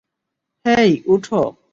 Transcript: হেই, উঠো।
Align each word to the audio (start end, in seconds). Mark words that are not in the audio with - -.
হেই, 0.65 0.91
উঠো। 1.05 1.41